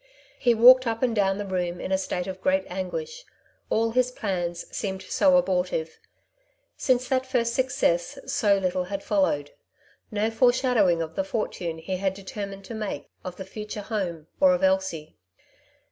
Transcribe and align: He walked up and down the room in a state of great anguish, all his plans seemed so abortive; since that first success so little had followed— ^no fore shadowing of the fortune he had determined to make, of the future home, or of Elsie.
He 0.39 0.55
walked 0.55 0.87
up 0.87 1.03
and 1.03 1.15
down 1.15 1.37
the 1.37 1.45
room 1.45 1.79
in 1.79 1.91
a 1.91 1.97
state 1.99 2.25
of 2.25 2.41
great 2.41 2.63
anguish, 2.69 3.23
all 3.69 3.91
his 3.91 4.09
plans 4.11 4.65
seemed 4.75 5.03
so 5.03 5.37
abortive; 5.37 5.99
since 6.75 7.07
that 7.07 7.23
first 7.23 7.53
success 7.53 8.17
so 8.25 8.57
little 8.57 8.85
had 8.85 9.03
followed— 9.03 9.51
^no 10.11 10.33
fore 10.33 10.53
shadowing 10.53 11.03
of 11.03 11.13
the 11.13 11.23
fortune 11.23 11.77
he 11.77 11.97
had 11.97 12.15
determined 12.15 12.65
to 12.65 12.73
make, 12.73 13.11
of 13.23 13.35
the 13.35 13.45
future 13.45 13.81
home, 13.81 14.25
or 14.39 14.53
of 14.55 14.63
Elsie. 14.63 15.17